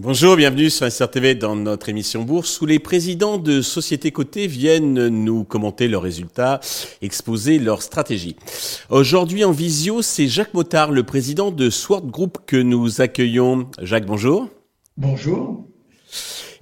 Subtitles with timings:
[0.00, 5.08] Bonjour, bienvenue sur SRTV dans notre émission Bourse où les présidents de sociétés cotées viennent
[5.08, 6.60] nous commenter leurs résultats,
[7.02, 8.36] exposer leurs stratégies.
[8.90, 13.68] Aujourd'hui en visio, c'est Jacques Motard, le président de Sword Group que nous accueillons.
[13.82, 14.48] Jacques, bonjour.
[14.96, 15.67] Bonjour.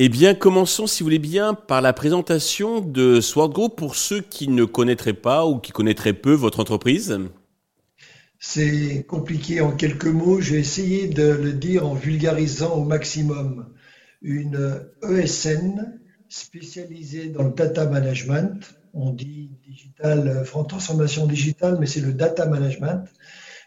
[0.00, 4.20] Eh bien, commençons, si vous voulez bien, par la présentation de Sword Group pour ceux
[4.20, 7.18] qui ne connaîtraient pas ou qui connaîtraient peu votre entreprise.
[8.38, 10.40] C'est compliqué en quelques mots.
[10.40, 13.74] J'ai essayé de le dire en vulgarisant au maximum.
[14.22, 18.72] Une ESN spécialisée dans le data management.
[18.94, 23.04] On dit digital, transformation digitale, mais c'est le data management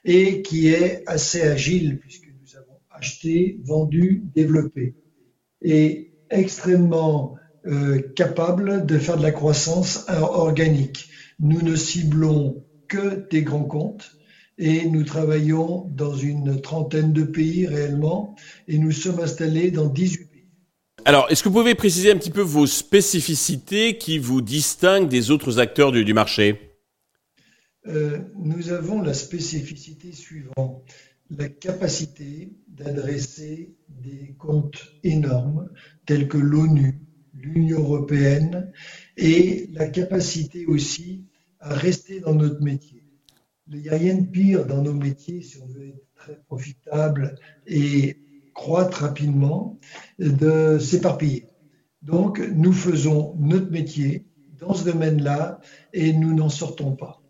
[0.06, 4.96] et qui est assez agile puisque nous avons acheté, vendu, développé
[5.62, 7.36] et extrêmement
[7.68, 11.10] euh, capable de faire de la croissance organique.
[11.40, 14.12] Nous ne ciblons que des grands comptes
[14.58, 18.36] et nous travaillons dans une trentaine de pays réellement
[18.68, 20.42] et nous sommes installés dans 18 pays.
[21.06, 25.32] Alors, est-ce que vous pouvez préciser un petit peu vos spécificités qui vous distinguent des
[25.32, 26.78] autres acteurs du, marché?
[27.88, 30.84] Euh, Nous avons la spécificité suivante,
[31.38, 35.70] la capacité d'adresser des comptes énormes
[36.06, 37.02] tels que l'ONU,
[37.34, 38.72] l'Union européenne
[39.18, 41.26] et la capacité aussi
[41.60, 43.02] à rester dans notre métier
[43.74, 47.36] il n'y a rien de pire dans nos métiers, si on veut être très profitable
[47.68, 48.18] et
[48.54, 49.80] croître rapidement,
[50.20, 51.48] de s'éparpiller.
[52.02, 54.26] Donc, nous faisons notre métier
[54.60, 55.60] dans ce domaine-là
[55.94, 57.21] et nous n'en sortons pas.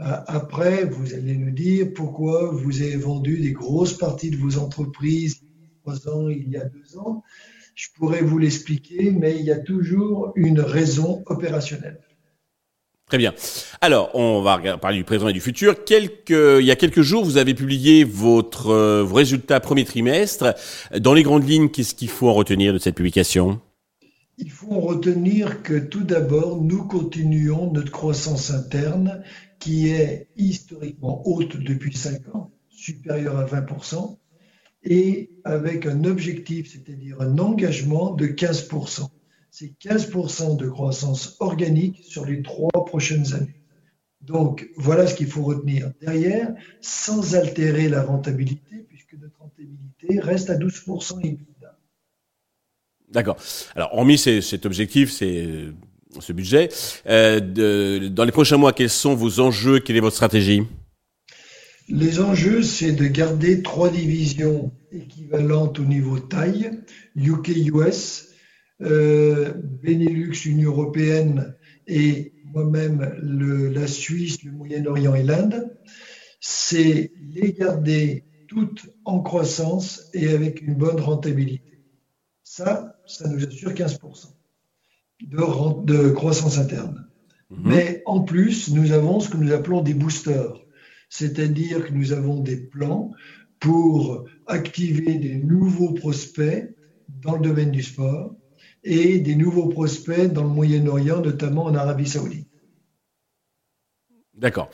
[0.00, 4.58] Euh, après, vous allez nous dire pourquoi vous avez vendu des grosses parties de vos
[4.58, 7.22] entreprises il y a trois ans, il y a deux ans.
[7.74, 12.00] Je pourrais vous l'expliquer, mais il y a toujours une raison opérationnelle.
[13.08, 13.34] Très bien.
[13.80, 15.84] Alors, on va parler du présent et du futur.
[15.84, 20.54] Quelques, il y a quelques jours, vous avez publié votre, euh, vos résultats premier trimestre.
[20.98, 23.60] Dans les grandes lignes, qu'est-ce qu'il faut en retenir de cette publication?
[24.38, 29.22] Il faut en retenir que tout d'abord, nous continuons notre croissance interne
[29.58, 34.16] qui est historiquement haute depuis 5 ans, supérieure à 20%,
[34.84, 39.08] et avec un objectif, c'est-à-dire un engagement de 15%
[39.50, 43.60] c'est 15% de croissance organique sur les trois prochaines années.
[44.20, 50.50] Donc voilà ce qu'il faut retenir derrière, sans altérer la rentabilité, puisque notre rentabilité reste
[50.50, 51.57] à 12% EBITDA.
[53.12, 53.36] D'accord.
[53.74, 55.46] Alors, hormis cet objectif, c'est
[56.20, 56.68] ce budget,
[57.06, 59.80] euh, dans les prochains mois, quels sont vos enjeux?
[59.80, 60.62] Quelle est votre stratégie?
[61.88, 66.70] Les enjeux, c'est de garder trois divisions équivalentes au niveau taille,
[67.16, 68.28] UK-US,
[68.82, 75.78] euh, Benelux, Union européenne et moi-même la Suisse, le Moyen-Orient et l'Inde,
[76.40, 81.82] c'est les garder toutes en croissance et avec une bonne rentabilité.
[83.08, 83.98] Ça nous assure 15%
[85.22, 87.08] de, de, croissance interne.
[87.50, 87.62] Mhm.
[87.64, 90.60] Mais en plus, nous avons ce que nous appelons des boosters,
[91.08, 93.10] c'est-à-dire que nous avons des plans
[93.58, 96.74] pour activer des nouveaux prospects
[97.22, 98.34] dans le domaine du sport,
[98.84, 102.48] et des nouveaux prospects dans le Moyen-Orient, notamment en Arabie saoudite.
[104.34, 104.70] D'accord.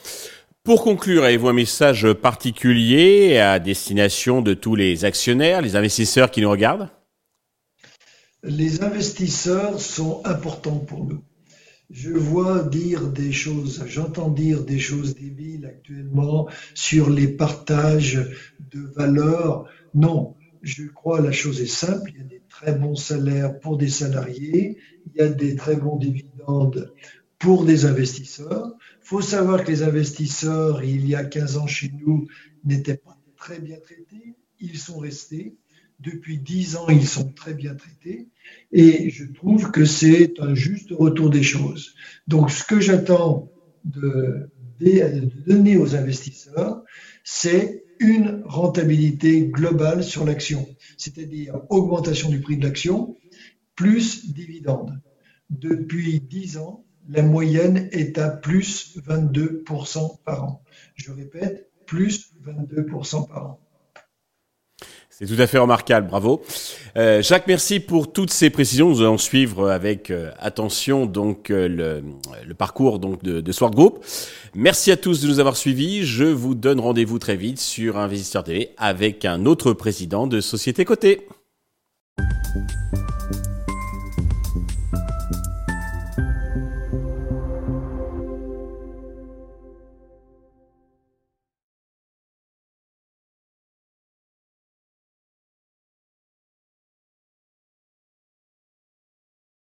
[0.62, 6.42] Pour conclure, avez-vous un message particulier à destination de tous les actionnaires, les investisseurs qui
[6.42, 6.90] nous regardent?
[8.46, 11.22] Les investisseurs sont importants pour nous.
[11.90, 18.30] Je vois dire des choses, j'entends dire des choses débiles actuellement sur les partages
[18.70, 19.66] de valeurs.
[19.94, 22.10] Non, je crois la chose est simple.
[22.14, 25.76] Il y a des très bons salaires pour des salariés, il y a des très
[25.76, 26.92] bons dividendes
[27.38, 28.74] pour des investisseurs.
[29.02, 32.26] Il faut savoir que les investisseurs, il y a 15 ans chez nous,
[32.62, 34.36] n'étaient pas très bien traités.
[34.60, 35.56] Ils sont restés.
[36.04, 38.28] Depuis 10 ans, ils sont très bien traités.
[38.72, 41.94] Et je trouve que c'est un juste retour des choses.
[42.28, 43.50] Donc, ce que j'attends
[43.84, 46.82] de, de donner aux investisseurs,
[47.22, 50.66] c'est une rentabilité globale sur l'action,
[50.98, 53.16] c'est-à-dire augmentation du prix de l'action
[53.76, 55.00] plus dividende.
[55.50, 60.62] Depuis 10 ans, la moyenne est à plus 22% par an.
[60.94, 63.63] Je répète, plus 22% par an.
[65.16, 66.42] C'est tout à fait remarquable, bravo.
[66.96, 68.88] Euh, Jacques, merci pour toutes ces précisions.
[68.88, 72.02] Nous allons suivre avec euh, attention donc euh,
[72.44, 74.04] le, parcours donc de, de Sword Group.
[74.56, 76.04] Merci à tous de nous avoir suivis.
[76.04, 80.84] Je vous donne rendez-vous très vite sur Investisseur TV avec un autre président de société
[80.84, 81.28] cotée.